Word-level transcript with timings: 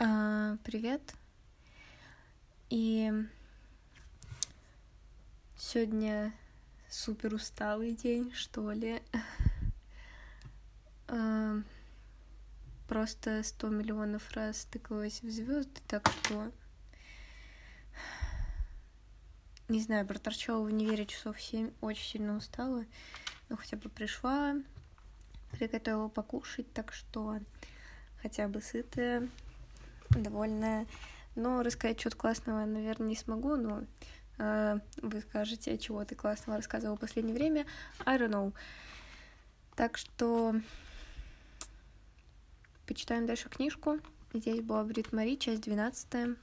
А, 0.00 0.56
привет. 0.62 1.12
И 2.70 3.12
сегодня 5.56 6.32
супер 6.88 7.34
усталый 7.34 7.96
день, 7.96 8.32
что 8.32 8.70
ли. 8.70 9.02
А, 11.08 11.56
просто 12.86 13.42
сто 13.42 13.70
миллионов 13.70 14.30
раз 14.34 14.66
тыкалась 14.66 15.20
в 15.20 15.30
звезды, 15.30 15.80
так 15.88 16.08
что 16.08 16.52
не 19.66 19.80
знаю, 19.80 20.06
проторчала 20.06 20.62
в 20.62 20.66
универе 20.66 21.06
часов 21.06 21.40
семь, 21.40 21.72
очень 21.80 22.04
сильно 22.04 22.36
устала, 22.36 22.84
но 23.48 23.56
хотя 23.56 23.76
бы 23.76 23.88
пришла, 23.88 24.54
приготовила 25.50 26.08
покушать, 26.08 26.72
так 26.72 26.92
что 26.92 27.40
хотя 28.22 28.46
бы 28.46 28.60
сытая, 28.60 29.28
довольная. 30.10 30.86
Но 31.34 31.62
рассказать 31.62 32.00
что-то 32.00 32.16
классного, 32.16 32.64
наверное, 32.64 33.08
не 33.08 33.16
смогу, 33.16 33.56
но 33.56 33.84
э, 34.38 34.78
вы 35.02 35.20
скажете, 35.20 35.78
чего 35.78 36.04
ты 36.04 36.14
классного 36.14 36.58
рассказывал 36.58 36.96
в 36.96 37.00
последнее 37.00 37.34
время. 37.34 37.66
I 38.04 38.18
don't 38.18 38.30
know. 38.30 38.52
Так 39.76 39.96
что 39.96 40.54
почитаем 42.86 43.26
дальше 43.26 43.48
книжку. 43.48 44.00
Здесь 44.34 44.60
была 44.60 44.82
Брит 44.84 45.12
Мари, 45.12 45.36
часть 45.36 45.62
12. 45.62 46.36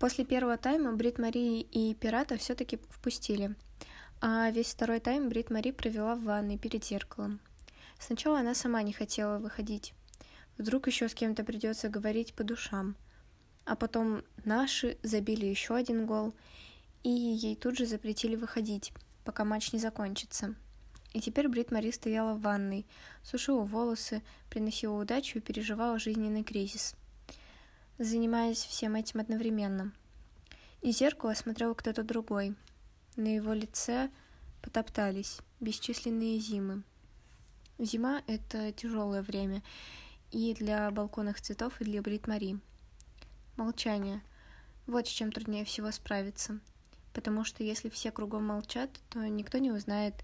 После 0.00 0.24
первого 0.24 0.56
тайма 0.56 0.92
Брит 0.92 1.18
Мари 1.18 1.60
и 1.60 1.94
пирата 1.94 2.38
все-таки 2.38 2.78
впустили, 2.88 3.54
а 4.20 4.50
весь 4.50 4.72
второй 4.72 4.98
тайм 4.98 5.28
Брит 5.28 5.50
Мари 5.50 5.72
провела 5.72 6.16
в 6.16 6.22
ванной 6.22 6.58
перед 6.58 6.84
зеркалом. 6.84 7.38
Сначала 7.98 8.40
она 8.40 8.54
сама 8.54 8.82
не 8.82 8.92
хотела 8.92 9.38
выходить. 9.38 9.92
Вдруг 10.60 10.86
еще 10.86 11.08
с 11.08 11.14
кем-то 11.14 11.42
придется 11.42 11.88
говорить 11.88 12.34
по 12.34 12.44
душам. 12.44 12.94
А 13.64 13.76
потом 13.76 14.22
наши 14.44 14.98
забили 15.02 15.46
еще 15.46 15.74
один 15.74 16.04
гол, 16.04 16.34
и 17.02 17.08
ей 17.08 17.56
тут 17.56 17.78
же 17.78 17.86
запретили 17.86 18.36
выходить, 18.36 18.92
пока 19.24 19.44
матч 19.44 19.72
не 19.72 19.78
закончится. 19.78 20.54
И 21.14 21.20
теперь 21.20 21.48
Брит 21.48 21.72
Мари 21.72 21.90
стояла 21.90 22.34
в 22.34 22.42
ванной, 22.42 22.86
сушила 23.22 23.62
волосы, 23.62 24.22
приносила 24.50 25.00
удачу 25.00 25.38
и 25.38 25.40
переживала 25.40 25.98
жизненный 25.98 26.44
кризис 26.44 26.94
занимаясь 28.00 28.64
всем 28.64 28.94
этим 28.96 29.20
одновременно. 29.20 29.92
Из 30.80 30.98
зеркала 30.98 31.34
смотрел 31.34 31.74
кто-то 31.74 32.02
другой. 32.02 32.54
На 33.16 33.34
его 33.34 33.52
лице 33.52 34.10
потоптались 34.62 35.38
бесчисленные 35.60 36.38
зимы. 36.38 36.82
Зима— 37.78 38.22
это 38.26 38.72
тяжелое 38.72 39.22
время 39.22 39.62
и 40.30 40.54
для 40.54 40.90
балконных 40.90 41.40
цветов, 41.40 41.80
и 41.80 41.84
для 41.84 42.02
Брит-Мари. 42.02 42.58
Молчание. 43.56 44.22
Вот 44.86 45.06
с 45.06 45.10
чем 45.10 45.32
труднее 45.32 45.64
всего 45.64 45.90
справиться. 45.90 46.60
Потому 47.12 47.44
что 47.44 47.64
если 47.64 47.88
все 47.88 48.10
кругом 48.10 48.46
молчат, 48.46 48.90
то 49.10 49.26
никто 49.26 49.58
не 49.58 49.72
узнает, 49.72 50.14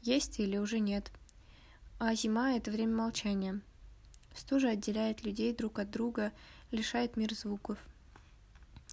есть 0.00 0.40
или 0.40 0.56
уже 0.56 0.80
нет. 0.80 1.10
А 1.98 2.14
зима— 2.14 2.52
это 2.56 2.70
время 2.70 2.96
молчания. 2.96 3.60
Стужа 4.34 4.70
отделяет 4.70 5.24
людей 5.24 5.54
друг 5.54 5.78
от 5.78 5.90
друга, 5.90 6.32
лишает 6.70 7.16
мир 7.16 7.32
звуков. 7.34 7.78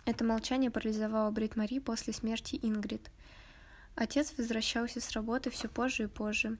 Это 0.06 0.24
молчание 0.24 0.70
парализовало 0.70 1.32
Брит 1.32 1.56
после 1.84 2.14
смерти 2.14 2.60
Ингрид. 2.62 3.10
Отец 3.96 4.34
возвращался 4.38 5.02
с 5.02 5.12
работы 5.12 5.50
все 5.50 5.68
позже 5.68 6.04
и 6.04 6.08
позже. 6.08 6.58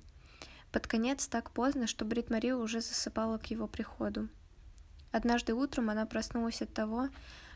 Под 0.72 0.86
конец 0.86 1.28
так 1.28 1.52
поздно, 1.52 1.88
что 1.88 2.06
Брит 2.06 2.30
Мари 2.30 2.52
уже 2.52 2.82
засыпала 2.82 3.38
к 3.38 3.48
его 3.48 3.68
приходу. 3.68 4.30
Однажды 5.12 5.54
утром 5.54 5.90
она 5.90 6.06
проснулась 6.06 6.62
от 6.62 6.72
того, 6.74 7.10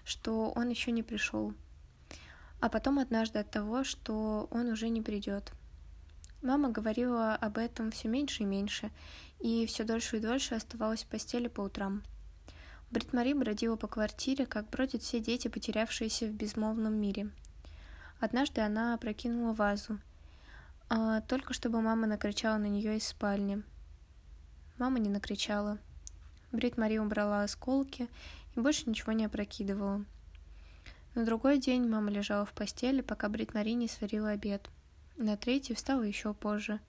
что 0.04 0.52
он 0.56 0.70
еще 0.70 0.92
не 0.92 1.04
пришел, 1.04 1.54
а 2.60 2.70
потом 2.70 2.98
однажды 2.98 3.40
от 3.40 3.52
того, 3.52 3.84
что 3.84 4.48
он 4.50 4.68
уже 4.68 4.90
не 4.90 5.02
придет. 5.02 5.52
Мама 6.42 6.70
говорила 6.70 7.36
об 7.36 7.58
этом 7.58 7.92
все 7.92 8.08
меньше 8.08 8.44
и 8.44 8.46
меньше, 8.48 8.92
и 9.40 9.66
все 9.66 9.84
дольше 9.84 10.18
и 10.18 10.20
дольше 10.20 10.56
оставалась 10.56 11.04
в 11.04 11.08
постели 11.08 11.48
по 11.48 11.62
утрам. 11.62 12.04
Брит-Мари 12.90 13.34
бродила 13.34 13.76
по 13.76 13.88
квартире, 13.88 14.46
как 14.46 14.70
бродят 14.70 15.04
все 15.04 15.20
дети, 15.20 15.48
потерявшиеся 15.48 16.26
в 16.26 16.32
безмолвном 16.32 16.94
мире. 16.94 17.30
Однажды 18.20 18.62
она 18.62 18.94
опрокинула 18.94 19.54
вазу, 19.54 20.00
а 20.96 21.22
только 21.22 21.56
чтобы 21.56 21.82
мама 21.82 22.06
накричала 22.06 22.60
на 22.60 22.68
нее 22.68 22.98
из 22.98 23.08
спальни. 23.08 23.64
Мама 24.78 25.00
не 25.00 25.10
накричала. 25.10 25.80
Брит-Мари 26.52 27.00
убрала 27.00 27.42
осколки 27.42 28.08
и 28.56 28.60
больше 28.60 28.88
ничего 28.88 29.12
не 29.12 29.26
опрокидывала. 29.26 30.06
На 31.16 31.26
другой 31.26 31.58
день 31.58 31.90
мама 31.90 32.12
лежала 32.12 32.46
в 32.46 32.54
постели, 32.54 33.02
пока 33.02 33.28
Брит-Мари 33.28 33.72
не 33.72 33.88
сварила 33.88 34.30
обед. 34.30 34.70
На 35.18 35.36
третий 35.36 35.74
встала 35.74 36.04
еще 36.04 36.36
позже, 36.36 36.80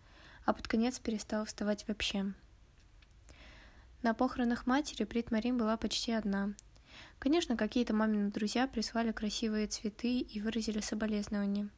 а 0.44 0.52
под 0.52 0.68
конец 0.68 0.98
перестала 0.98 1.46
вставать 1.46 1.88
вообще. 1.88 2.34
На 4.02 4.12
похоронах 4.12 4.66
матери 4.66 5.04
Брит 5.04 5.30
Марин 5.30 5.56
была 5.56 5.78
почти 5.78 6.12
одна. 6.12 6.52
Конечно, 7.18 7.56
какие-то 7.56 7.94
мамины 7.94 8.30
друзья 8.30 8.68
прислали 8.68 9.12
красивые 9.12 9.66
цветы 9.66 10.18
и 10.18 10.42
выразили 10.42 10.80
соболезнования. 10.80 11.70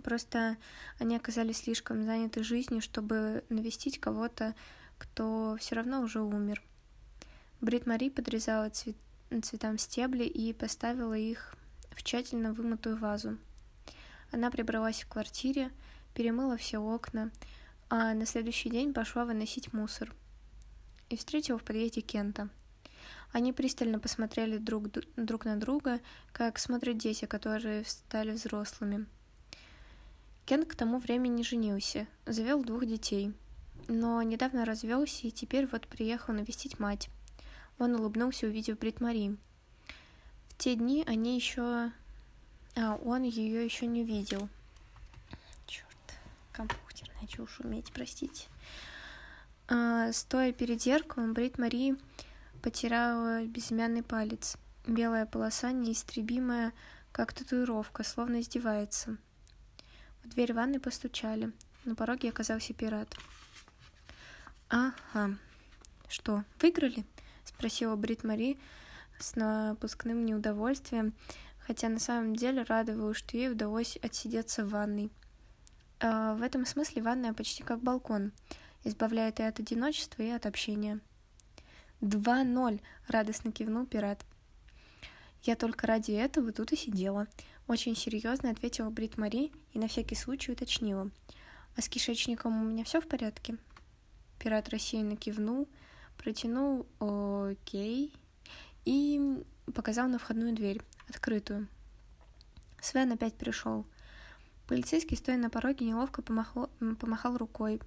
Просто 0.00 0.56
они 0.98 1.16
оказались 1.16 1.58
слишком 1.58 2.04
заняты 2.04 2.42
жизнью, 2.42 2.80
чтобы 2.80 3.44
навестить 3.48 4.00
кого-то, 4.00 4.54
кто 4.98 5.56
все 5.60 5.76
равно 5.76 6.00
уже 6.00 6.20
умер. 6.20 6.62
Брит 7.60 7.86
Мари 7.86 8.10
подрезала 8.10 8.70
цвет... 8.70 8.96
цветам 9.42 9.78
стебли 9.78 10.24
и 10.24 10.52
поставила 10.52 11.14
их 11.14 11.54
в 11.90 12.02
тщательно 12.02 12.52
вымытую 12.52 12.96
вазу. 12.96 13.38
Она 14.32 14.50
прибралась 14.50 15.02
в 15.02 15.08
квартире, 15.08 15.70
перемыла 16.14 16.56
все 16.56 16.78
окна, 16.78 17.30
а 17.88 18.14
на 18.14 18.26
следующий 18.26 18.70
день 18.70 18.94
пошла 18.94 19.24
выносить 19.24 19.72
мусор– 19.72 20.12
и 21.10 21.16
встретил 21.16 21.58
в 21.58 21.64
подъезде 21.64 22.00
Кента. 22.00 22.48
Они 23.32 23.52
пристально 23.52 23.98
посмотрели 23.98 24.58
друг, 24.58 24.88
друг 25.16 25.44
на 25.44 25.56
друга, 25.56 26.00
как 26.32 26.58
смотрят 26.58 26.98
дети, 26.98 27.26
которые 27.26 27.84
стали 27.84 28.32
взрослыми. 28.32 29.06
Кент 30.50 30.66
к 30.66 30.74
тому 30.74 30.98
времени 30.98 31.44
женился, 31.44 32.08
завел 32.26 32.64
двух 32.64 32.84
детей, 32.84 33.32
но 33.86 34.20
недавно 34.20 34.64
развелся 34.64 35.28
и 35.28 35.30
теперь 35.30 35.68
вот 35.68 35.86
приехал 35.86 36.34
навестить 36.34 36.80
мать. 36.80 37.08
Он 37.78 37.94
улыбнулся, 37.94 38.48
увидев 38.48 38.76
Брит 38.76 39.00
Мари. 39.00 39.36
В 40.48 40.56
те 40.58 40.74
дни 40.74 41.04
они 41.06 41.36
еще... 41.36 41.92
А, 42.74 42.96
он 43.04 43.22
ее 43.22 43.64
еще 43.64 43.86
не 43.86 44.02
видел. 44.02 44.48
Черт, 45.68 45.86
компьютерная 46.50 47.28
чушь 47.28 47.60
уметь, 47.60 47.92
простите. 47.92 48.48
А, 49.68 50.10
стоя 50.12 50.52
перед 50.52 50.82
зеркалом, 50.82 51.32
Брит 51.32 51.58
Мари 51.58 51.94
потирала 52.60 53.44
безымянный 53.44 54.02
палец. 54.02 54.56
Белая 54.84 55.26
полоса 55.26 55.70
неистребимая, 55.70 56.72
как 57.12 57.32
татуировка, 57.34 58.02
словно 58.02 58.40
издевается. 58.40 59.16
В 60.22 60.28
дверь 60.28 60.52
ванной 60.52 60.80
постучали. 60.80 61.52
На 61.84 61.94
пороге 61.94 62.28
оказался 62.28 62.74
пират. 62.74 63.14
«Ага. 64.68 65.36
Что, 66.08 66.44
выиграли?»— 66.60 67.04
спросила 67.44 67.96
Брит 67.96 68.24
Мари 68.24 68.58
с 69.18 69.36
напускным 69.36 70.24
неудовольствием, 70.24 71.14
хотя 71.58 71.88
на 71.88 71.98
самом 71.98 72.36
деле 72.36 72.62
радовалась, 72.62 73.18
что 73.18 73.36
ей 73.36 73.50
удалось 73.50 73.96
отсидеться 73.96 74.64
в 74.64 74.70
ванной. 74.70 75.10
А 76.00 76.34
в 76.34 76.42
этом 76.42 76.64
смысле 76.66 77.02
ванная 77.02 77.32
почти 77.32 77.62
как 77.62 77.82
балкон— 77.82 78.32
избавляет 78.84 79.40
и 79.40 79.42
от 79.42 79.58
одиночества, 79.60 80.22
и 80.22 80.30
от 80.30 80.46
общения. 80.46 81.00
«Два 82.00 82.44
ноль!»— 82.44 82.80
радостно 83.08 83.52
кивнул 83.52 83.86
пират. 83.86 84.24
«Я 85.42 85.56
только 85.56 85.86
ради 85.86 86.12
этого 86.12 86.52
тут 86.52 86.72
и 86.72 86.76
сидела»,— 86.76 87.26
очень 87.70 87.94
серьезно 87.94 88.50
ответила 88.50 88.90
Брит 88.90 89.16
Мари 89.16 89.52
и 89.72 89.78
на 89.78 89.86
всякий 89.86 90.16
случай 90.16 90.50
уточнила. 90.50 91.08
«А 91.76 91.80
с 91.80 91.88
кишечником 91.88 92.60
у 92.60 92.64
меня 92.64 92.82
все 92.82 93.00
в 93.00 93.06
порядке?» 93.06 93.58
Пират 94.40 94.68
рассеянно 94.70 95.14
кивнул, 95.14 95.68
протянул 96.18 96.84
«Окей» 96.98 98.12
и 98.84 99.44
показал 99.72 100.08
на 100.08 100.18
входную 100.18 100.52
дверь, 100.52 100.82
открытую. 101.08 101.68
Свен 102.80 103.12
опять 103.12 103.34
пришел. 103.34 103.86
Полицейский, 104.66 105.16
стоя 105.16 105.36
на 105.36 105.48
пороге, 105.48 105.86
неловко 105.86 106.22
помахал, 106.22 106.70
помахал 106.98 107.36
рукой, 107.36 107.80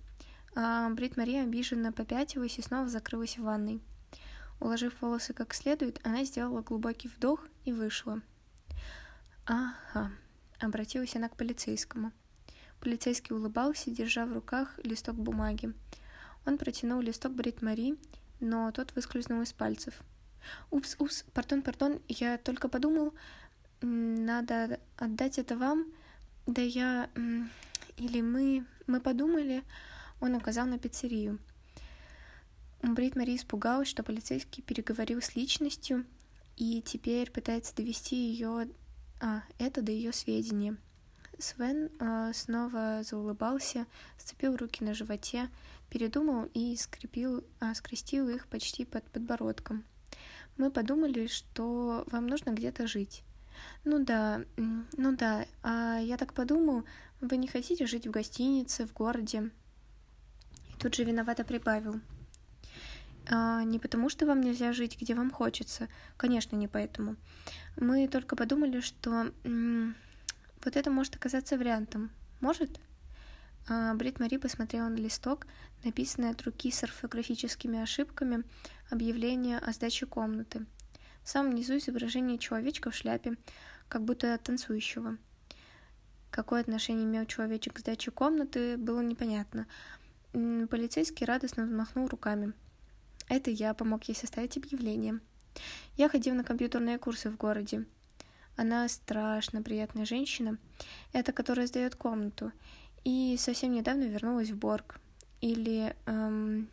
а 0.55 0.89
Брит 0.91 1.17
Мария 1.17 1.43
обиженно 1.43 1.91
попятилась 1.91 2.57
и 2.57 2.61
снова 2.61 2.87
закрылась 2.87 3.37
в 3.37 3.43
ванной. 3.43 3.81
Уложив 4.61 5.01
волосы 5.01 5.33
как 5.33 5.53
следует, 5.53 5.99
она 6.05 6.23
сделала 6.23 6.61
глубокий 6.61 7.09
вдох 7.09 7.45
и 7.65 7.73
вышла. 7.73 8.21
«Ага»,— 9.45 10.11
обратилась 10.59 11.15
она 11.15 11.27
к 11.27 11.35
полицейскому. 11.35 12.11
Полицейский 12.79 13.35
улыбался, 13.35 13.91
держа 13.91 14.25
в 14.25 14.33
руках 14.33 14.79
листок 14.83 15.15
бумаги. 15.15 15.73
Он 16.45 16.57
протянул 16.57 17.01
листок 17.01 17.33
Брит 17.33 17.61
Мари, 17.61 17.97
но 18.39 18.71
тот 18.71 18.95
выскользнул 18.95 19.41
из 19.41 19.53
пальцев. 19.53 19.93
«Упс, 20.71 20.95
упс, 20.99 21.23
пардон, 21.33 21.61
пардон, 21.61 22.01
я 22.07 22.37
только 22.37 22.67
подумал, 22.67 23.13
надо 23.81 24.79
отдать 24.97 25.39
это 25.39 25.57
вам, 25.57 25.85
да 26.45 26.61
я... 26.61 27.09
Или 27.97 28.21
мы... 28.21 28.65
Мы 28.87 28.99
подумали...» 28.99 29.63
Он 30.19 30.35
указал 30.35 30.65
на 30.65 30.79
пиццерию. 30.79 31.37
Брит 32.81 33.17
Мари 33.17 33.35
испугалась, 33.35 33.89
что 33.89 34.03
полицейский 34.03 34.63
переговорил 34.63 35.21
с 35.21 35.35
личностью 35.35 36.05
и 36.55 36.81
теперь 36.81 37.29
пытается 37.29 37.75
довести 37.75 38.15
ее, 38.15 38.69
а, 39.23 39.41
это 39.57 39.81
до 39.81 39.93
ее 39.93 40.11
сведения. 40.11 40.75
Свен 41.39 41.89
э, 41.99 42.31
снова 42.33 43.03
заулыбался, 43.03 43.87
сцепил 44.17 44.57
руки 44.57 44.83
на 44.83 44.93
животе, 44.93 45.49
передумал 45.89 46.49
и 46.53 46.75
скрепил, 46.75 47.43
а, 47.61 47.73
скрестил 47.73 48.27
их 48.27 48.47
почти 48.47 48.83
под 48.83 49.05
подбородком. 49.05 49.85
Мы 50.57 50.69
подумали, 50.69 51.27
что 51.27 52.03
вам 52.11 52.27
нужно 52.27 52.51
где-то 52.51 52.85
жить. 52.85 53.23
Ну 53.85 54.03
да, 54.03 54.43
ну 54.57 55.15
да, 55.15 55.45
а 55.63 55.99
я 55.99 56.17
так 56.17 56.33
подумал, 56.33 56.83
вы 57.21 57.37
не 57.37 57.47
хотите 57.47 57.87
жить 57.87 58.05
в 58.05 58.11
гостинице, 58.11 58.85
в 58.85 58.93
городе? 58.93 59.51
И 60.69 60.79
тут 60.79 60.95
же 60.95 61.05
виновато 61.05 61.45
прибавил. 61.45 62.01
А, 63.29 63.63
не 63.63 63.79
потому, 63.79 64.09
что 64.09 64.25
вам 64.25 64.41
нельзя 64.41 64.73
жить, 64.73 64.99
где 64.99 65.15
вам 65.15 65.31
хочется. 65.31 65.87
Конечно, 66.17 66.55
не 66.55 66.67
поэтому. 66.67 67.15
Мы 67.77 68.07
только 68.07 68.35
подумали, 68.35 68.81
что 68.81 69.31
вот 70.63 70.75
это 70.75 70.91
может 70.91 71.15
оказаться 71.15 71.57
вариантом. 71.57 72.11
Может? 72.41 72.79
А, 73.67 73.93
Брит 73.93 74.19
Мари 74.19 74.37
посмотрела 74.37 74.89
на 74.89 74.97
листок, 74.97 75.47
написанный 75.83 76.29
от 76.31 76.41
руки 76.43 76.71
с 76.71 76.83
орфографическими 76.83 77.81
ошибками, 77.81 78.43
объявление 78.89 79.59
о 79.59 79.71
сдаче 79.71 80.05
комнаты. 80.05 80.65
В 81.23 81.29
самом 81.29 81.55
низу 81.55 81.77
изображение 81.77 82.37
человечка 82.37 82.91
в 82.91 82.95
шляпе, 82.95 83.37
как 83.87 84.03
будто 84.03 84.37
танцующего. 84.37 85.17
Какое 86.31 86.61
отношение 86.61 87.05
имел 87.05 87.25
человечек 87.25 87.73
к 87.73 87.79
сдаче 87.79 88.11
комнаты, 88.11 88.75
было 88.75 89.01
непонятно. 89.01 89.67
Полицейский 90.33 91.25
радостно 91.25 91.65
взмахнул 91.65 92.07
руками. 92.07 92.53
Это 93.27 93.49
я 93.51 93.73
помог 93.73 94.03
ей 94.05 94.15
составить 94.15 94.57
объявление. 94.57 95.19
Я 95.97 96.09
ходил 96.09 96.35
на 96.35 96.43
компьютерные 96.43 96.97
курсы 96.97 97.29
в 97.29 97.37
городе. 97.37 97.85
Она 98.55 98.87
страшно 98.87 99.61
приятная 99.63 100.05
женщина, 100.05 100.57
это 101.11 101.31
которая 101.31 101.65
сдает 101.65 101.95
комнату, 101.95 102.51
и 103.03 103.35
совсем 103.39 103.71
недавно 103.71 104.03
вернулась 104.03 104.51
в 104.51 104.57
Борг. 104.57 104.99
Или 105.41 105.95
эм, 106.05 106.69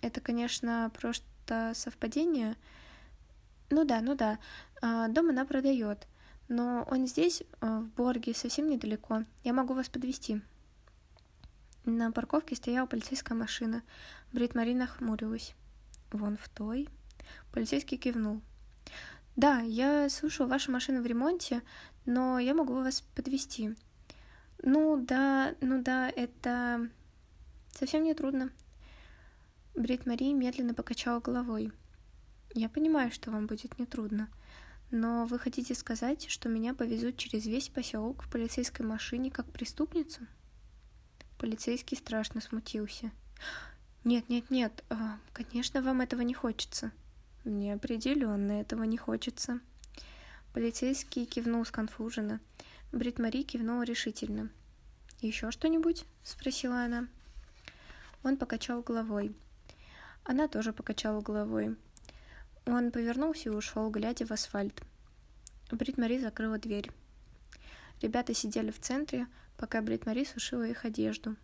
это, 0.00 0.20
конечно, 0.20 0.90
просто 1.00 1.72
совпадение. 1.74 2.56
Ну 3.70 3.84
да, 3.84 4.00
ну 4.00 4.14
да. 4.14 4.38
Э, 4.82 5.06
дом 5.08 5.30
она 5.30 5.44
продает, 5.44 6.06
но 6.48 6.86
он 6.90 7.06
здесь, 7.06 7.42
э, 7.60 7.66
в 7.66 7.86
Борге, 7.96 8.34
совсем 8.34 8.68
недалеко. 8.68 9.24
Я 9.44 9.52
могу 9.52 9.74
вас 9.74 9.88
подвести. 9.88 10.42
На 11.84 12.12
парковке 12.12 12.54
стояла 12.54 12.86
полицейская 12.86 13.36
машина. 13.38 13.82
Брит 14.32 14.54
Марина 14.54 14.86
хмурилась. 14.86 15.54
Вон 16.12 16.36
в 16.36 16.48
той. 16.48 16.88
Полицейский 17.52 17.96
кивнул. 17.96 18.42
Да, 19.36 19.60
я 19.60 20.08
слышал, 20.10 20.46
ваша 20.46 20.70
машина 20.70 21.00
в 21.00 21.06
ремонте, 21.06 21.62
но 22.04 22.38
я 22.38 22.54
могу 22.54 22.74
вас 22.74 23.00
подвести. 23.14 23.74
Ну 24.62 25.02
да, 25.02 25.54
ну 25.60 25.82
да, 25.82 26.10
это 26.10 26.90
совсем 27.72 28.04
не 28.04 28.14
трудно. 28.14 28.50
Брит 29.74 30.04
Мари 30.04 30.34
медленно 30.34 30.74
покачала 30.74 31.20
головой. 31.20 31.72
Я 32.54 32.68
понимаю, 32.68 33.10
что 33.10 33.30
вам 33.30 33.46
будет 33.46 33.78
нетрудно, 33.78 34.28
но 34.90 35.24
вы 35.24 35.38
хотите 35.38 35.74
сказать, 35.74 36.28
что 36.28 36.50
меня 36.50 36.74
повезут 36.74 37.16
через 37.16 37.46
весь 37.46 37.70
поселок 37.70 38.22
в 38.22 38.30
полицейской 38.30 38.84
машине 38.84 39.30
как 39.30 39.50
преступницу? 39.50 40.20
Полицейский 41.38 41.96
страшно 41.96 42.42
смутился. 42.42 43.10
Нет, 44.04 44.28
нет, 44.28 44.50
нет, 44.50 44.84
а, 44.90 45.18
конечно, 45.32 45.80
вам 45.80 46.00
этого 46.00 46.22
не 46.22 46.34
хочется. 46.34 46.90
Мне 47.44 47.74
определенно 47.74 48.60
этого 48.60 48.82
не 48.82 48.96
хочется. 48.96 49.60
Полицейский 50.52 51.24
кивнул 51.24 51.64
сконфуженно. 51.64 52.40
Брит 52.90 53.20
Мари 53.20 53.42
кивнула 53.42 53.82
решительно. 53.82 54.50
Еще 55.20 55.52
что-нибудь? 55.52 56.04
спросила 56.24 56.84
она. 56.84 57.06
Он 58.24 58.36
покачал 58.36 58.82
головой. 58.82 59.36
Она 60.24 60.48
тоже 60.48 60.72
покачала 60.72 61.20
головой. 61.20 61.76
Он 62.66 62.90
повернулся 62.90 63.50
и 63.50 63.52
ушел, 63.52 63.88
глядя 63.90 64.26
в 64.26 64.32
асфальт. 64.32 64.82
Брит 65.70 65.96
Мари 65.96 66.18
закрыла 66.18 66.58
дверь. 66.58 66.90
Ребята 68.00 68.34
сидели 68.34 68.72
в 68.72 68.80
центре, 68.80 69.26
пока 69.56 69.80
Брит 69.80 70.06
Мари 70.06 70.24
сушила 70.24 70.66
их 70.66 70.84
одежду. 70.84 71.36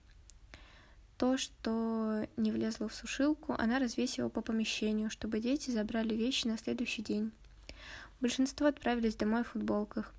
То, 1.18 1.36
что 1.36 2.28
не 2.36 2.52
влезло 2.52 2.88
в 2.88 2.94
сушилку, 2.94 3.52
она 3.58 3.80
развесила 3.80 4.28
по 4.28 4.40
помещению, 4.40 5.10
чтобы 5.10 5.40
дети 5.40 5.72
забрали 5.72 6.14
вещи 6.14 6.46
на 6.46 6.56
следующий 6.56 7.02
день. 7.02 7.32
Большинство 8.20 8.68
отправились 8.68 9.16
домой 9.16 9.42
в 9.42 9.48
футболках. 9.48 10.14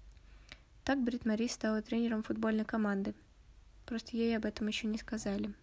Так 0.84 1.02
Брит 1.02 1.26
Мари 1.26 1.48
стала 1.48 1.82
тренером 1.82 2.22
футбольной 2.22 2.66
команды. 2.66 3.14
Просто 3.86 4.18
ей 4.18 4.36
об 4.36 4.44
этом 4.44 4.68
еще 4.68 4.88
не 4.88 4.98
сказали. 4.98 5.54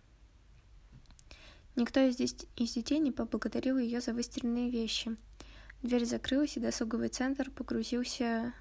Никто 1.77 2.01
из, 2.01 2.19
из 2.19 2.73
детей 2.73 2.99
не 2.99 3.13
поблагодарил 3.13 3.77
ее 3.77 4.01
за 4.01 4.15
выстиранные 4.15 4.71
вещи. 4.71 5.17
Дверь 5.83 6.07
закрылась, 6.07 6.57
и 6.57 6.61
досуговый 6.61 7.11
центр 7.11 7.51
погрузился 7.51 8.55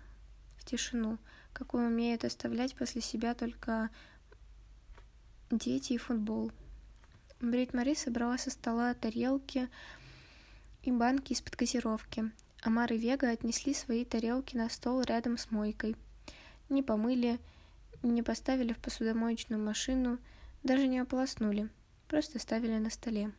в 0.58 0.66
тишину, 0.66 1.20
какую 1.54 1.88
умеют 1.88 2.26
оставлять 2.26 2.76
после 2.76 3.00
себя 3.00 3.34
только 3.34 3.90
дети 5.50 5.94
и 5.94 5.98
футбол. 5.98 6.52
Брит 7.42 7.74
Мари 7.74 7.96
собрала 7.96 8.38
со 8.38 8.50
стола 8.50 8.94
тарелки 8.94 9.70
и 10.84 10.92
банки 10.92 11.34
из-под 11.34 11.56
газировки. 11.56 12.32
Амар 12.64 12.94
и 12.94 12.98
Вега 12.98 13.30
отнесли 13.30 13.74
свои 13.74 14.06
тарелки 14.06 14.56
на 14.56 14.70
стол 14.70 15.02
рядом 15.02 15.38
с 15.38 15.52
мойкой. 15.52 15.98
Не 16.70 16.82
помыли, 16.82 17.40
не 18.04 18.24
поставили 18.24 18.72
в 18.72 18.80
посудомоечную 18.80 19.62
машину, 19.62 20.18
даже 20.64 20.88
не 20.88 21.00
ополоснули, 21.00 21.70
просто 22.08 22.40
ставили 22.40 22.78
на 22.78 22.90
столе. 22.90 23.32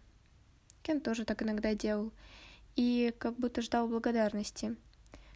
Кен 0.82 1.00
тоже 1.00 1.24
так 1.24 1.42
иногда 1.42 1.74
делал, 1.74 2.12
и 2.76 3.14
как 3.18 3.36
будто 3.36 3.62
ждал 3.62 3.88
благодарности, 3.88 4.76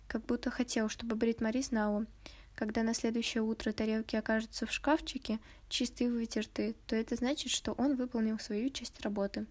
как 0.07 0.25
будто 0.27 0.51
хотел, 0.51 0.89
чтобы 0.89 1.17
Брит 1.17 1.41
Мари 1.41 1.63
знала, 1.63 2.07
когда 2.55 2.83
на 2.83 2.95
следующее 2.95 3.43
утро 3.43 3.73
тарелки 3.73 4.17
окажутся 4.17 4.67
в 4.67 4.73
шкафчике, 4.73 5.39
чистые 5.69 6.09
и 6.09 6.13
вытертые, 6.13 6.75
то 6.87 6.97
это 6.97 7.17
значит, 7.17 7.51
что 7.51 7.73
он 7.73 7.97
выполнил 7.97 8.39
свою 8.39 8.71
часть 8.71 9.01
работы. 9.01 9.47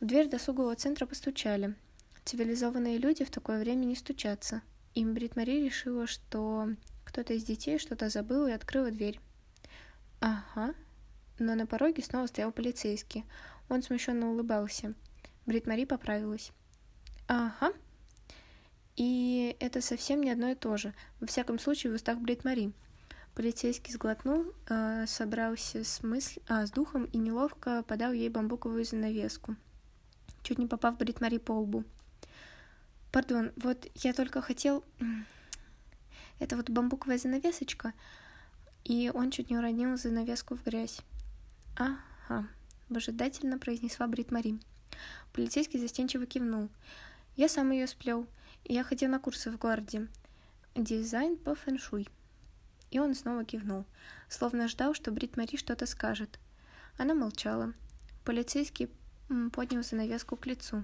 В 0.00 0.06
дверь 0.06 0.28
досугового 0.28 0.76
центра 0.76 1.06
постучали. 1.06 1.74
Цивилизованные 2.24 2.98
люди 2.98 3.24
в 3.24 3.30
такое 3.30 3.58
время 3.58 3.84
не 3.84 3.96
стучатся. 3.96 4.62
И 4.94 5.04
Брит 5.04 5.36
Мари 5.36 5.64
решила, 5.64 6.06
что 6.06 6.68
кто-то 7.04 7.34
из 7.34 7.44
детей 7.44 7.78
что-то 7.78 8.08
забыл 8.08 8.46
и 8.46 8.52
открыла 8.52 8.90
дверь. 8.90 9.20
Ага. 10.20 10.74
Но 11.38 11.54
на 11.54 11.66
пороге 11.66 12.02
снова 12.02 12.26
стоял 12.26 12.52
полицейский. 12.52 13.24
Он 13.68 13.82
смущенно 13.82 14.30
улыбался. 14.30 14.94
Брит 15.46 15.66
Мари 15.66 15.84
поправилась. 15.84 16.52
Ага. 17.26 17.72
И 18.98 19.56
это 19.60 19.80
совсем 19.80 20.22
не 20.22 20.30
одно 20.32 20.50
и 20.50 20.56
то 20.56 20.76
же. 20.76 20.92
Во 21.20 21.28
всяком 21.28 21.60
случае, 21.60 21.92
в 21.92 21.94
устах 21.94 22.18
Брит 22.18 22.44
Мари. 22.44 22.72
Полицейский 23.36 23.92
сглотнул, 23.92 24.52
э, 24.68 25.06
собрался 25.06 25.84
с, 25.84 26.02
мысль, 26.02 26.40
а, 26.48 26.66
с 26.66 26.72
духом 26.72 27.04
и 27.04 27.18
неловко 27.18 27.84
подал 27.84 28.12
ей 28.12 28.28
бамбуковую 28.28 28.84
занавеску, 28.84 29.54
чуть 30.42 30.58
не 30.58 30.66
попав 30.66 30.98
Брит 30.98 31.20
Мари 31.20 31.38
по 31.38 31.52
лбу. 31.52 31.84
«Пардон, 33.12 33.52
вот 33.54 33.86
я 33.94 34.12
только 34.12 34.42
хотел...» 34.42 34.84
Это 36.40 36.56
вот 36.56 36.68
бамбуковая 36.68 37.18
занавесочка, 37.18 37.92
и 38.82 39.12
он 39.14 39.30
чуть 39.30 39.48
не 39.48 39.56
уронил 39.56 39.96
занавеску 39.96 40.56
в 40.56 40.64
грязь. 40.64 41.02
«Ага»,— 41.76 42.48
выжидательно 42.88 43.60
произнесла 43.60 44.08
Брит 44.08 44.32
Мари. 44.32 44.58
Полицейский 45.32 45.78
застенчиво 45.78 46.26
кивнул. 46.26 46.68
«Я 47.38 47.48
сам 47.48 47.70
ее 47.70 47.86
сплел. 47.86 48.26
Я 48.64 48.82
ходил 48.82 49.08
на 49.10 49.20
курсы 49.20 49.52
в 49.52 49.58
городе. 49.58 50.08
Дизайн 50.74 51.36
по 51.36 51.54
фэншуй. 51.54 52.08
И 52.90 52.98
он 52.98 53.14
снова 53.14 53.44
кивнул, 53.44 53.84
словно 54.28 54.66
ждал, 54.66 54.92
что 54.92 55.12
Брит 55.12 55.36
Мари 55.36 55.54
что-то 55.56 55.86
скажет. 55.86 56.40
Она 56.96 57.14
молчала. 57.14 57.74
Полицейский 58.24 58.90
поднял 59.52 59.84
занавеску 59.84 60.34
к 60.34 60.46
лицу. 60.46 60.82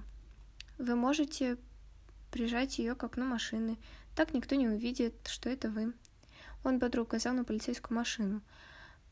«Вы 0.77 0.95
можете 0.95 1.57
прижать 2.31 2.79
ее 2.79 2.95
к 2.95 3.03
окну 3.03 3.25
машины. 3.25 3.77
Так 4.15 4.33
никто 4.33 4.55
не 4.55 4.69
увидит, 4.69 5.27
что 5.27 5.49
это 5.49 5.69
вы». 5.69 5.93
Он 6.63 6.79
бодро 6.79 7.01
указал 7.01 7.33
на 7.33 7.43
полицейскую 7.43 7.97
машину, 7.97 8.41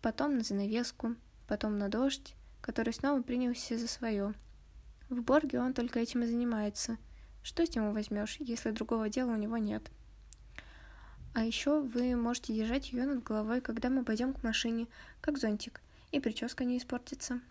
потом 0.02 0.38
на 0.38 0.44
занавеску, 0.44 1.18
потом 1.50 1.78
на 1.78 1.90
дождь, 1.90 2.36
который 2.62 2.94
снова 2.94 3.22
принялся 3.22 3.78
за 3.78 3.90
свое. 3.90 4.34
В 5.10 5.22
Борге 5.22 5.60
он 5.60 5.74
только 5.74 6.00
этим 6.00 6.24
и 6.24 6.26
занимается. 6.26 6.98
Что 7.44 7.66
с 7.66 7.76
него 7.76 7.92
возьмешь, 7.92 8.38
если 8.40 8.72
другого 8.72 9.10
дела 9.10 9.32
у 9.32 9.38
него 9.38 9.58
нет? 9.58 9.92
А 11.34 11.44
еще 11.44 11.82
вы 11.82 12.16
можете 12.16 12.54
держать 12.54 12.92
ее 12.94 13.06
над 13.06 13.24
головой, 13.24 13.60
когда 13.60 13.90
мы 13.90 14.06
пойдем 14.06 14.34
к 14.34 14.44
машине, 14.44 14.88
как 15.20 15.38
зонтик, 15.38 15.82
и 16.12 16.20
прическа 16.20 16.64
не 16.64 16.78
испортится. 16.78 17.42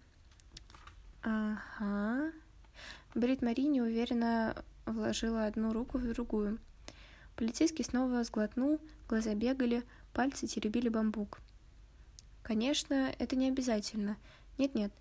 Ага. 1.22 2.32
Брит 3.14 3.42
Мари 3.42 3.62
неуверенно 3.62 4.56
вложила 4.86 5.44
одну 5.46 5.72
руку 5.72 5.98
в 5.98 6.12
другую. 6.12 6.58
Полицейский 7.36 7.84
снова 7.84 8.24
сглотнул, 8.24 8.80
глаза 9.08 9.34
бегали, 9.34 9.82
пальцы 10.12 10.46
теребили 10.46 10.88
бамбук. 10.88 11.40
Конечно, 12.42 13.12
это 13.18 13.36
не 13.36 13.48
обязательно. 13.48 14.16
Нет-нет. 14.58 14.92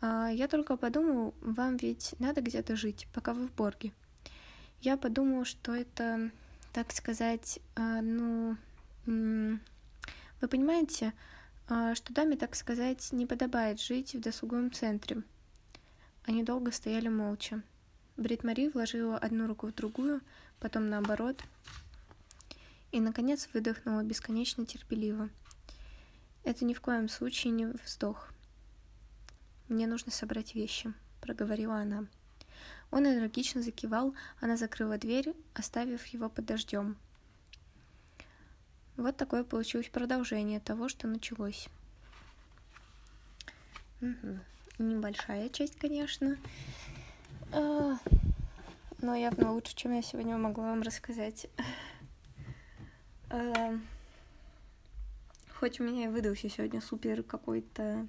А 0.00 0.28
я 0.28 0.48
только 0.48 0.76
подумал, 0.76 1.34
вам 1.40 1.76
ведь 1.76 2.14
надо 2.18 2.40
где-то 2.40 2.76
жить, 2.76 3.06
пока 3.12 3.32
вы 3.32 3.48
в 3.48 3.54
Борге. 3.54 3.92
Я 4.84 4.98
подумал, 4.98 5.46
что 5.46 5.74
это, 5.74 6.30
так 6.74 6.92
сказать, 6.92 7.58
а, 7.74 8.02
ну... 8.02 8.58
Вы 9.06 10.48
понимаете, 10.50 11.14
а, 11.68 11.94
что 11.94 12.12
даме, 12.12 12.36
так 12.36 12.54
сказать, 12.54 13.10
не 13.10 13.24
подобает 13.24 13.80
жить 13.80 14.14
в 14.14 14.20
досуговом 14.20 14.70
центре. 14.70 15.22
Они 16.26 16.42
долго 16.42 16.70
стояли 16.70 17.08
молча. 17.08 17.62
Брит 18.18 18.44
Мари 18.44 18.68
вложила 18.68 19.16
одну 19.16 19.46
руку 19.46 19.68
в 19.68 19.74
другую, 19.74 20.20
потом 20.60 20.90
наоборот, 20.90 21.42
и, 22.92 23.00
наконец, 23.00 23.48
выдохнула 23.54 24.02
бесконечно 24.02 24.66
терпеливо. 24.66 25.30
Это 26.42 26.66
ни 26.66 26.74
в 26.74 26.82
коем 26.82 27.08
случае 27.08 27.54
не 27.54 27.64
вздох. 27.64 28.28
«Мне 29.68 29.86
нужно 29.86 30.12
собрать 30.12 30.54
вещи»,— 30.54 30.92
проговорила 31.22 31.76
она. 31.76 32.04
Он 32.90 33.06
энергично 33.06 33.62
закивал, 33.62 34.14
она 34.40 34.56
закрыла 34.56 34.98
дверь, 34.98 35.34
оставив 35.54 36.06
его 36.06 36.28
под 36.28 36.46
дождем. 36.46 36.96
Вот 38.96 39.16
такое 39.16 39.42
получилось 39.42 39.88
продолжение 39.88 40.60
того, 40.60 40.88
что 40.88 41.08
началось. 41.08 41.68
Угу. 44.00 44.38
Небольшая 44.78 45.48
часть, 45.48 45.76
конечно. 45.78 46.36
А, 47.52 47.96
но 49.00 49.14
явно 49.14 49.52
лучше, 49.52 49.74
чем 49.74 49.92
я 49.92 50.02
сегодня 50.02 50.36
могла 50.36 50.70
вам 50.70 50.82
рассказать. 50.82 51.48
А, 53.30 53.76
хоть 55.58 55.80
у 55.80 55.84
меня 55.84 56.04
и 56.04 56.08
выдался 56.08 56.48
сегодня 56.48 56.80
супер 56.80 57.22
какой-то 57.22 58.06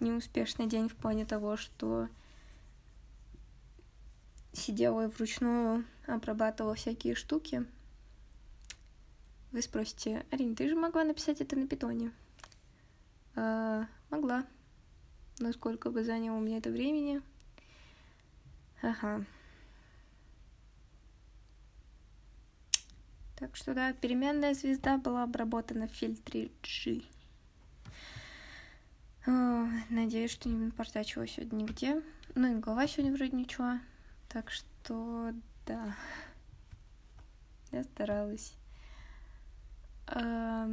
неуспешный 0.00 0.66
день 0.66 0.88
в 0.88 0.96
плане 0.96 1.24
того, 1.24 1.56
что 1.56 2.08
сидела 4.52 5.04
и 5.04 5.08
вручную 5.08 5.84
обрабатывала 6.06 6.74
всякие 6.74 7.14
штуки. 7.14 7.64
Вы 9.52 9.62
спросите, 9.62 10.26
Арин, 10.30 10.54
ты 10.54 10.68
же 10.68 10.74
могла 10.74 11.04
написать 11.04 11.40
это 11.40 11.56
на 11.56 11.66
питоне? 11.66 12.12
А, 13.34 13.86
могла. 14.10 14.44
Но 15.38 15.52
сколько 15.52 15.90
бы 15.90 16.04
заняло 16.04 16.36
у 16.36 16.40
меня 16.40 16.58
это 16.58 16.70
времени? 16.70 17.22
Ага. 18.82 19.24
Так 23.36 23.54
что 23.54 23.72
да, 23.72 23.92
переменная 23.92 24.52
звезда 24.52 24.98
была 24.98 25.22
обработана 25.22 25.86
в 25.86 25.92
фильтре 25.92 26.50
G. 26.62 27.02
О, 29.26 29.68
надеюсь, 29.90 30.32
что 30.32 30.48
не 30.48 30.56
напортачила 30.56 31.26
сегодня 31.26 31.62
нигде. 31.62 32.02
Ну 32.34 32.56
и 32.56 32.60
голова 32.60 32.86
сегодня 32.88 33.14
вроде 33.14 33.36
ничего. 33.36 33.78
Так 34.28 34.50
что 34.50 35.32
да. 35.66 35.96
Я 37.70 37.84
старалась. 37.84 38.54
А, 40.06 40.68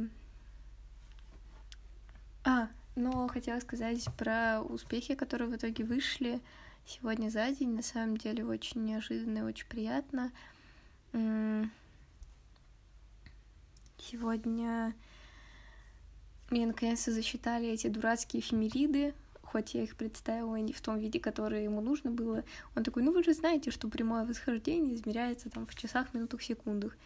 а 2.44 2.68
но 2.94 3.28
хотела 3.28 3.60
сказать 3.60 4.06
про 4.16 4.62
успехи, 4.62 5.14
которые 5.14 5.50
в 5.50 5.56
итоге 5.56 5.84
вышли 5.84 6.40
сегодня 6.86 7.28
за 7.28 7.50
день. 7.50 7.74
На 7.74 7.82
самом 7.82 8.16
деле 8.16 8.44
очень 8.44 8.84
неожиданно 8.84 9.38
и 9.38 9.42
очень 9.42 9.66
приятно. 9.66 10.32
Сегодня 13.98 14.94
мне 16.50 16.66
наконец-то 16.66 17.12
засчитали 17.12 17.68
эти 17.68 17.88
дурацкие 17.88 18.40
эфемериды, 18.40 19.14
хоть 19.46 19.74
я 19.74 19.82
их 19.82 19.96
представила 19.96 20.56
не 20.56 20.72
в 20.72 20.80
том 20.80 20.98
виде, 20.98 21.20
который 21.20 21.64
ему 21.64 21.80
нужно 21.80 22.10
было. 22.10 22.44
Он 22.74 22.84
такой, 22.84 23.02
ну 23.02 23.12
вы 23.12 23.22
же 23.22 23.32
знаете, 23.32 23.70
что 23.70 23.88
прямое 23.88 24.24
восхождение 24.24 24.94
измеряется 24.94 25.50
там 25.50 25.66
в 25.66 25.74
часах, 25.74 26.12
минутах, 26.12 26.42
секундах. 26.42 26.96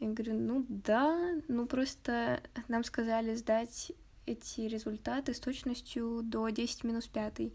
Я 0.00 0.08
говорю, 0.08 0.34
ну 0.34 0.66
да, 0.68 1.34
ну 1.48 1.66
просто 1.66 2.42
нам 2.68 2.82
сказали 2.82 3.34
сдать 3.34 3.92
эти 4.26 4.62
результаты 4.62 5.34
с 5.34 5.40
точностью 5.40 6.22
до 6.22 6.48
10 6.48 6.84
минус 6.84 7.06
5. 7.06 7.40
И 7.40 7.52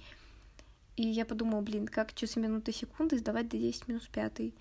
я 0.97 1.25
подумала, 1.25 1.61
блин, 1.61 1.87
как 1.87 2.13
часы, 2.13 2.39
минуты, 2.39 2.71
секунды 2.71 3.17
сдавать 3.17 3.49
до 3.49 3.57
10 3.57 3.87
минус 3.87 4.07
5. 4.07 4.53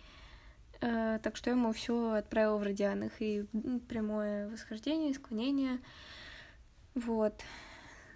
Uh, 0.80 1.18
так 1.18 1.34
что 1.34 1.50
я 1.50 1.56
ему 1.56 1.72
все 1.72 2.12
отправила 2.12 2.56
в 2.56 2.62
радианах 2.62 3.20
и 3.20 3.44
прямое 3.88 4.48
восхождение, 4.48 5.12
склонение. 5.12 5.80
Вот. 6.94 7.34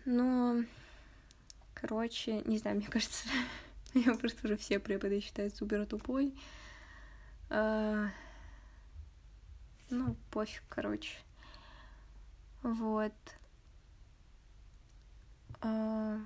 Но, 0.04 0.62
короче, 1.82 2.42
не 2.42 2.58
знаю, 2.58 2.76
мне 2.76 2.86
кажется, 2.90 3.28
я 3.94 4.14
просто 4.14 4.46
уже 4.46 4.56
все 4.56 4.78
преподы 4.78 5.20
считают 5.20 5.54
супер 5.54 5.84
тупой. 5.84 6.32
Uh, 7.50 8.08
ну, 9.90 10.16
пофиг, 10.30 10.62
короче. 10.70 11.18
Вот. 12.62 13.12
Uh, 15.60 16.24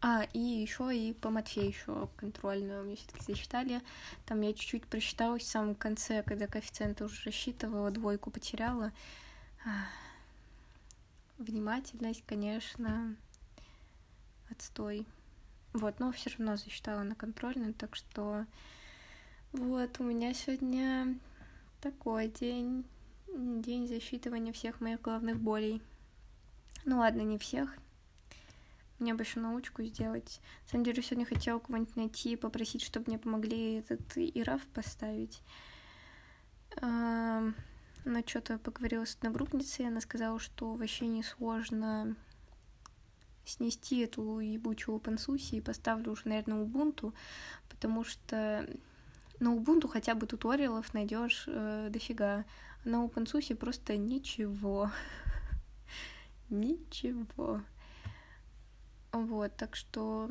а, 0.00 0.26
и 0.32 0.38
еще 0.38 0.96
и 0.96 1.12
по 1.12 1.30
Матфею 1.30 1.68
еще 1.68 2.08
контрольную 2.16 2.84
мне 2.84 2.96
все-таки 2.96 3.22
засчитали. 3.24 3.82
Там 4.24 4.40
я 4.40 4.52
чуть-чуть 4.52 4.86
просчиталась 4.86 5.42
в 5.42 5.48
самом 5.48 5.74
конце, 5.74 6.22
когда 6.22 6.46
коэффициенты 6.46 7.04
уже 7.04 7.22
рассчитывала, 7.24 7.90
двойку 7.90 8.30
потеряла. 8.30 8.92
Внимательность, 11.38 12.24
конечно, 12.26 13.14
отстой. 14.52 15.06
Вот, 15.72 16.00
но 16.00 16.12
все 16.12 16.30
равно 16.30 16.56
засчитала 16.56 17.02
на 17.02 17.14
контрольную, 17.14 17.74
так 17.74 17.96
что 17.96 18.46
вот 19.52 20.00
у 20.00 20.04
меня 20.04 20.34
сегодня 20.34 21.18
такой 21.80 22.28
день, 22.28 22.84
день 23.34 23.88
засчитывания 23.88 24.52
всех 24.52 24.80
моих 24.80 25.00
головных 25.00 25.40
болей. 25.40 25.82
Ну 26.84 26.98
ладно, 26.98 27.22
не 27.22 27.38
всех, 27.38 27.74
мне 28.98 29.14
бы 29.14 29.22
еще 29.22 29.40
научку 29.40 29.82
сделать. 29.82 30.40
На 30.64 30.68
самом 30.70 30.84
деле, 30.84 31.02
сегодня 31.02 31.26
хотела 31.26 31.58
кого-нибудь 31.58 31.96
найти 31.96 32.32
и 32.32 32.36
попросить, 32.36 32.82
чтобы 32.82 33.06
мне 33.08 33.18
помогли 33.18 33.74
этот 33.76 34.00
ираф 34.16 34.64
поставить. 34.68 35.42
Но 36.80 37.52
что-то 38.26 38.58
поговорила 38.58 39.04
с 39.04 39.14
одногруппницей, 39.16 39.86
она 39.86 40.00
сказала, 40.00 40.38
что 40.38 40.74
вообще 40.74 41.06
не 41.06 41.22
сложно 41.22 42.16
снести 43.44 44.00
эту 44.00 44.38
ебучую 44.38 44.98
OpenSUSE 44.98 45.56
и 45.56 45.60
поставлю 45.60 46.12
уже, 46.12 46.22
наверное, 46.26 46.64
Ubuntu, 46.64 47.12
потому 47.68 48.04
что 48.04 48.68
на 49.40 49.48
Ubuntu 49.54 49.88
хотя 49.88 50.14
бы 50.14 50.26
туториалов 50.26 50.94
найдешь 50.94 51.44
э, 51.46 51.88
дофига, 51.90 52.44
а 52.84 52.88
на 52.88 53.04
OpenSUSE 53.04 53.54
просто 53.54 53.96
ничего. 53.96 54.90
ничего. 56.50 57.62
Вот, 59.12 59.56
так 59.56 59.76
что 59.76 60.30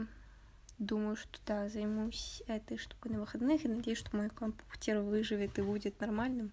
думаю, 0.79 1.15
что 1.15 1.39
да, 1.45 1.69
займусь 1.69 2.41
этой 2.47 2.77
штукой 2.77 3.11
на 3.11 3.19
выходных 3.19 3.63
и 3.63 3.67
надеюсь, 3.67 3.99
что 3.99 4.15
мой 4.15 4.29
компьютер 4.29 4.99
выживет 5.01 5.59
и 5.59 5.61
будет 5.61 5.99
нормальным. 5.99 6.51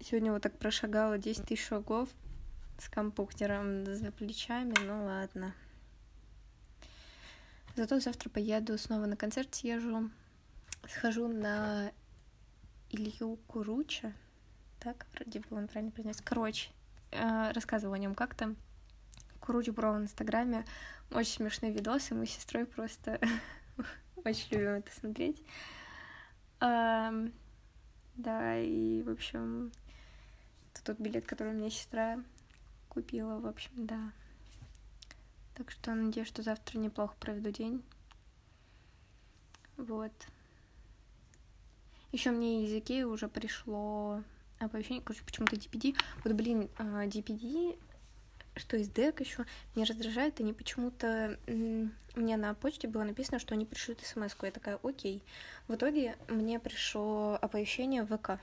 Сегодня 0.00 0.32
вот 0.32 0.42
так 0.42 0.56
прошагала 0.58 1.18
10 1.18 1.44
тысяч 1.44 1.66
шагов 1.66 2.08
с 2.78 2.88
компьютером 2.88 3.84
за 3.84 4.12
плечами, 4.12 4.74
ну 4.86 5.04
ладно. 5.04 5.52
Зато 7.76 8.00
завтра 8.00 8.30
поеду 8.30 8.78
снова 8.78 9.06
на 9.06 9.16
концерт 9.16 9.54
съезжу. 9.54 10.10
Схожу 10.88 11.28
на 11.28 11.92
Илью 12.90 13.38
Куруча. 13.46 14.12
Так, 14.80 15.06
вроде 15.14 15.40
бы 15.40 15.56
он 15.56 15.68
правильно 15.68 15.90
произнес. 15.92 16.20
Короче, 16.20 16.70
э, 17.10 17.50
рассказывала 17.52 17.96
о 17.96 17.98
нем 17.98 18.14
как-то. 18.14 18.54
Куруч 19.40 19.68
Бро 19.68 19.92
в 19.92 19.98
Инстаграме. 19.98 20.64
Очень 21.10 21.36
смешные 21.36 21.72
видосы. 21.72 22.14
Мы 22.14 22.26
с 22.26 22.30
сестрой 22.30 22.64
просто 22.64 23.20
очень 24.24 24.56
любим 24.56 24.74
это 24.74 24.92
смотреть. 24.92 25.42
да, 26.60 28.58
и, 28.58 29.02
в 29.02 29.10
общем, 29.10 29.72
тот 30.84 30.98
билет, 30.98 31.26
который 31.26 31.52
мне 31.52 31.70
сестра 31.70 32.18
купила, 32.98 33.38
в 33.38 33.46
общем, 33.46 33.70
да. 33.76 34.12
Так 35.54 35.70
что 35.70 35.94
надеюсь, 35.94 36.26
что 36.26 36.42
завтра 36.42 36.78
неплохо 36.78 37.14
проведу 37.20 37.50
день. 37.50 37.80
Вот. 39.76 40.12
Еще 42.10 42.32
мне 42.32 42.64
языки 42.64 43.04
уже 43.04 43.28
пришло 43.28 44.24
оповещение, 44.58 45.00
короче, 45.00 45.22
почему-то 45.24 45.54
DPD. 45.54 45.96
Вот, 46.24 46.32
блин, 46.32 46.68
DPD, 46.76 47.78
а, 48.56 48.58
что 48.58 48.76
из 48.76 48.88
дек 48.88 49.20
еще, 49.20 49.46
меня 49.76 49.86
раздражает, 49.86 50.40
они 50.40 50.52
почему-то... 50.52 51.38
Мне 51.46 52.36
на 52.36 52.52
почте 52.54 52.88
было 52.88 53.04
написано, 53.04 53.38
что 53.38 53.54
они 53.54 53.64
пришлют 53.64 54.00
смс 54.00 54.34
-ку. 54.34 54.46
Я 54.46 54.50
такая, 54.50 54.80
окей. 54.82 55.22
В 55.68 55.74
итоге 55.76 56.16
мне 56.26 56.58
пришло 56.58 57.38
оповещение 57.40 58.02
в 58.02 58.16
ВК. 58.16 58.40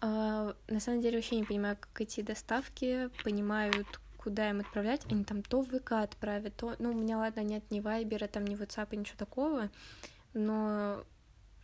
А, 0.00 0.54
на 0.68 0.80
самом 0.80 1.00
деле 1.00 1.16
вообще 1.16 1.36
не 1.36 1.44
понимаю, 1.44 1.76
как 1.78 2.00
эти 2.00 2.20
доставки 2.20 3.10
понимают, 3.24 4.00
куда 4.16 4.50
им 4.50 4.60
отправлять. 4.60 5.04
Они 5.10 5.24
там 5.24 5.42
то 5.42 5.62
в 5.62 5.68
ВК 5.68 5.92
отправят, 5.92 6.54
то... 6.56 6.76
Ну, 6.78 6.90
у 6.90 6.94
меня, 6.94 7.18
ладно, 7.18 7.40
нет 7.40 7.64
ни 7.70 7.80
Вайбера, 7.80 8.28
там 8.28 8.46
ни 8.46 8.56
WhatsApp, 8.56 8.94
ничего 8.94 9.16
такого, 9.16 9.70
но 10.34 11.02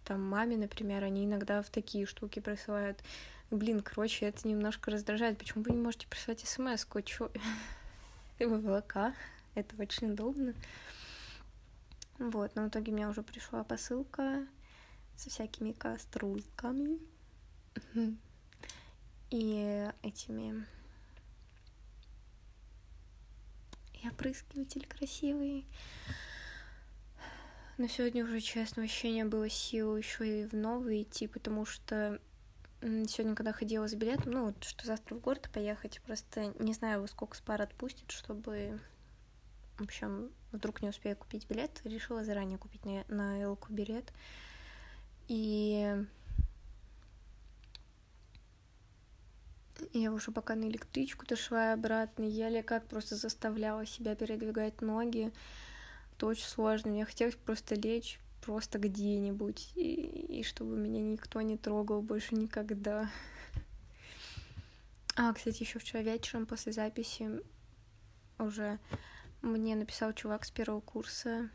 там 0.04 0.22
маме, 0.22 0.56
например, 0.56 1.04
они 1.04 1.24
иногда 1.24 1.62
в 1.62 1.70
такие 1.70 2.06
штуки 2.06 2.40
присылают. 2.40 3.02
Блин, 3.50 3.80
короче, 3.80 4.26
это 4.26 4.48
немножко 4.48 4.90
раздражает. 4.90 5.38
Почему 5.38 5.62
вы 5.62 5.70
не 5.70 5.78
можете 5.78 6.08
прислать 6.08 6.40
смс-ку? 6.40 7.00
Чё? 7.02 7.30
в 8.38 8.80
ВК. 8.80 9.16
Это 9.54 9.80
очень 9.80 10.10
удобно. 10.12 10.54
Вот, 12.18 12.54
но 12.54 12.64
в 12.64 12.68
итоге 12.68 12.92
у 12.92 12.94
меня 12.94 13.08
уже 13.08 13.22
пришла 13.22 13.64
посылка 13.64 14.46
со 15.16 15.30
всякими 15.30 15.72
каструльками 15.72 16.98
и 19.34 19.90
этими 20.02 20.64
и 23.94 24.08
опрыскиватель 24.08 24.86
красивый. 24.86 25.66
Но 27.76 27.88
сегодня 27.88 28.22
уже, 28.22 28.38
честно, 28.38 28.82
вообще 28.82 29.10
не 29.10 29.24
было 29.24 29.48
сил 29.48 29.96
еще 29.96 30.42
и 30.42 30.46
в 30.46 30.52
новый 30.52 31.02
идти, 31.02 31.26
потому 31.26 31.66
что 31.66 32.20
сегодня, 32.80 33.34
когда 33.34 33.52
ходила 33.52 33.88
за 33.88 33.96
билетом, 33.96 34.34
ну, 34.34 34.44
вот, 34.46 34.62
что 34.62 34.86
завтра 34.86 35.16
в 35.16 35.20
город 35.20 35.50
поехать, 35.52 36.00
просто 36.06 36.54
не 36.60 36.72
знаю, 36.72 37.04
сколько 37.08 37.36
спар 37.36 37.60
отпустит, 37.60 38.12
чтобы, 38.12 38.78
в 39.78 39.82
общем, 39.82 40.30
вдруг 40.52 40.80
не 40.80 40.90
успею 40.90 41.16
купить 41.16 41.48
билет, 41.48 41.80
решила 41.82 42.22
заранее 42.22 42.58
купить 42.58 42.84
на, 42.84 43.04
на 43.08 43.42
Элку 43.42 43.72
билет. 43.72 44.12
И 45.26 46.06
я 49.92 50.12
уже 50.12 50.30
пока 50.30 50.54
на 50.54 50.64
электричку 50.64 51.26
дошла 51.26 51.72
обратно, 51.72 52.24
еле 52.24 52.62
как 52.62 52.86
просто 52.86 53.16
заставляла 53.16 53.86
себя 53.86 54.14
передвигать 54.14 54.80
ноги, 54.80 55.32
это 56.16 56.26
очень 56.26 56.46
сложно. 56.46 56.90
Мне 56.90 57.04
хотелось 57.04 57.36
просто 57.36 57.74
лечь 57.74 58.20
просто 58.44 58.78
где-нибудь, 58.78 59.72
и, 59.74 60.40
и 60.40 60.42
чтобы 60.42 60.76
меня 60.76 61.00
никто 61.00 61.40
не 61.40 61.56
трогал 61.56 62.02
больше 62.02 62.34
никогда. 62.34 63.10
А, 65.16 65.32
кстати, 65.32 65.62
еще 65.62 65.78
вчера 65.78 66.02
вечером 66.02 66.44
после 66.44 66.72
записи 66.72 67.40
уже 68.38 68.80
мне 69.42 69.76
написал 69.76 70.12
чувак 70.12 70.44
с 70.44 70.50
первого 70.50 70.80
курса. 70.80 71.50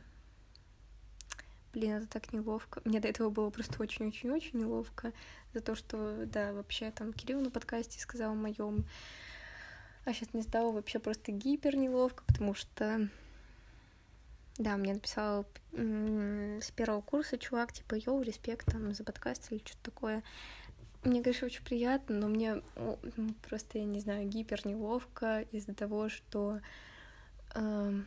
Блин, 1.74 1.98
это 1.98 2.08
так 2.08 2.34
неловко. 2.34 2.82
Мне 2.84 3.00
до 3.00 3.08
этого 3.08 3.30
было 3.30 3.50
просто 3.50 3.82
очень-очень-очень 3.82 4.60
неловко 4.60 5.14
за 5.54 5.62
то, 5.62 5.76
что, 5.76 6.26
да, 6.26 6.54
вообще 6.54 6.92
там 6.92 7.14
Кирилл 7.14 7.42
на 7.42 7.52
подкасте 7.52 8.00
сказал 8.00 8.34
моем. 8.34 8.86
А 10.06 10.14
сейчас 10.14 10.34
мне 10.34 10.42
стало 10.42 10.72
вообще 10.72 10.98
просто 11.00 11.32
гипер 11.32 11.76
неловко, 11.76 12.24
потому 12.26 12.56
что 12.56 13.08
да, 14.58 14.76
мне 14.76 14.94
написал 14.94 15.46
с 15.72 16.72
первого 16.72 17.02
курса 17.02 17.38
чувак, 17.38 17.72
типа, 17.72 17.96
йоу, 17.96 18.22
респект 18.22 18.66
там 18.66 18.94
за 18.94 19.06
подкаст 19.06 19.52
или 19.52 19.60
что-то 19.60 19.84
такое. 19.84 20.24
Мне, 21.04 21.24
конечно, 21.24 21.46
очень 21.46 21.64
приятно, 21.64 22.18
но 22.18 22.28
мне 22.28 22.62
ну, 22.76 23.34
просто, 23.48 23.78
я 23.78 23.86
не 23.86 24.02
знаю, 24.02 24.28
гипер 24.28 24.68
неловко 24.68 25.46
из-за 25.52 25.74
того, 25.74 26.10
что... 26.10 26.60
Э, 27.56 28.02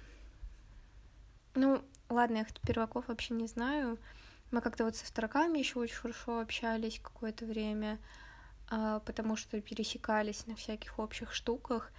ну, 1.54 1.82
ладно, 2.12 2.38
я 2.38 2.46
перваков 2.66 3.08
вообще 3.08 3.34
не 3.34 3.46
знаю. 3.46 3.98
Мы 4.50 4.60
как-то 4.60 4.84
вот 4.84 4.96
со 4.96 5.04
второками 5.04 5.58
еще 5.58 5.78
очень 5.78 5.96
хорошо 5.96 6.40
общались 6.40 7.00
какое-то 7.02 7.46
время, 7.46 7.98
э, 8.70 9.00
потому 9.04 9.36
что 9.36 9.60
пересекались 9.60 10.46
на 10.46 10.54
всяких 10.54 10.98
общих 10.98 11.32
штуках. 11.32 11.90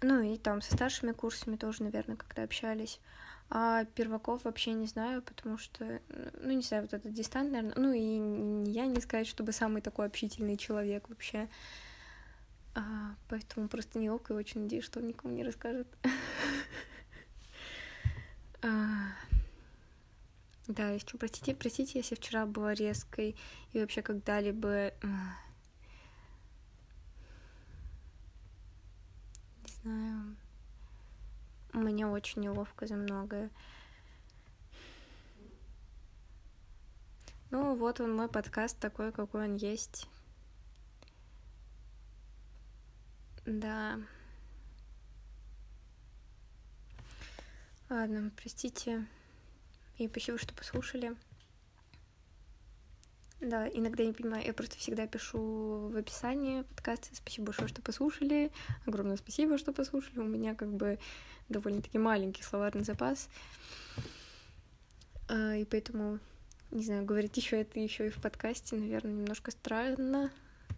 Ну 0.00 0.22
и 0.22 0.38
там 0.38 0.60
со 0.62 0.74
старшими 0.74 1.12
курсами 1.12 1.56
тоже, 1.56 1.82
наверное, 1.82 2.16
когда 2.16 2.42
общались. 2.42 3.00
А 3.48 3.84
перваков 3.84 4.44
вообще 4.44 4.72
не 4.72 4.86
знаю, 4.86 5.22
потому 5.22 5.56
что, 5.56 6.00
ну, 6.40 6.50
не 6.50 6.62
знаю, 6.62 6.82
вот 6.82 6.94
этот 6.94 7.12
дистант, 7.12 7.52
наверное, 7.52 7.74
ну, 7.76 7.92
и 7.92 8.70
я 8.70 8.86
не 8.86 9.00
сказать, 9.00 9.28
чтобы 9.28 9.52
самый 9.52 9.82
такой 9.82 10.06
общительный 10.06 10.56
человек 10.56 11.08
вообще. 11.08 11.48
А, 12.74 13.14
поэтому 13.28 13.68
просто 13.68 13.98
неловко 13.98 14.34
и 14.34 14.36
очень 14.36 14.62
надеюсь, 14.62 14.84
что 14.84 15.00
он 15.00 15.06
никому 15.06 15.34
не 15.34 15.44
расскажет. 15.44 15.88
А, 18.62 19.12
да, 20.68 20.90
еще 20.90 21.16
простите, 21.18 21.54
простите, 21.54 21.98
если 21.98 22.14
вчера 22.14 22.46
была 22.46 22.74
резкой 22.74 23.36
и 23.72 23.80
вообще 23.80 24.02
когда-либо 24.02 24.92
знаю. 29.86 30.36
Мне 31.72 32.06
очень 32.06 32.42
неловко 32.42 32.86
за 32.86 32.96
многое. 32.96 33.50
Ну, 37.50 37.76
вот 37.76 38.00
он, 38.00 38.14
мой 38.16 38.28
подкаст 38.28 38.78
такой, 38.78 39.12
какой 39.12 39.44
он 39.44 39.54
есть. 39.54 40.08
Да. 43.44 44.00
Ладно, 47.88 48.32
простите. 48.36 49.06
И 49.98 50.08
спасибо, 50.08 50.38
что 50.38 50.54
послушали. 50.54 51.16
Да, 53.40 53.68
иногда 53.68 54.04
не 54.04 54.12
понимаю, 54.12 54.44
я 54.46 54.54
просто 54.54 54.76
всегда 54.78 55.06
пишу 55.06 55.90
в 55.92 55.96
описании 55.96 56.62
подкаста. 56.62 57.14
Спасибо 57.14 57.46
большое, 57.46 57.68
что 57.68 57.82
послушали. 57.82 58.50
Огромное 58.86 59.16
спасибо, 59.16 59.58
что 59.58 59.72
послушали. 59.72 60.20
У 60.20 60.24
меня 60.24 60.54
как 60.54 60.72
бы 60.72 60.98
довольно-таки 61.48 61.98
маленький 61.98 62.42
словарный 62.42 62.84
запас. 62.84 63.28
А, 65.28 65.54
и 65.54 65.64
поэтому, 65.64 66.18
не 66.70 66.84
знаю, 66.84 67.04
говорить 67.04 67.36
еще 67.36 67.60
это 67.60 67.78
еще 67.78 68.06
и 68.06 68.10
в 68.10 68.20
подкасте, 68.20 68.76
наверное, 68.76 69.12
немножко 69.12 69.50
странно, 69.50 70.30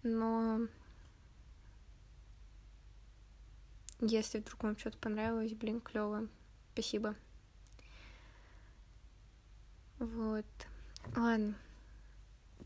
но 0.02 0.66
если 4.00 4.38
вдруг 4.38 4.62
вам 4.62 4.78
что-то 4.78 4.98
понравилось, 4.98 5.52
блин, 5.54 5.81
клево. 5.81 6.28
Спасибо. 6.72 7.14
Вот. 9.98 10.46
Ладно. 11.16 11.54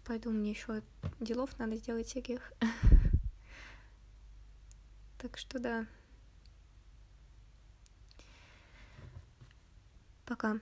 Пойду, 0.05 0.31
мне 0.31 0.51
еще 0.51 0.83
делов 1.21 1.59
надо 1.59 1.77
сделать 1.77 2.07
всяких. 2.07 2.53
Так 5.18 5.38
что 5.38 5.61
да. 5.61 5.87
Пока. 10.27 10.59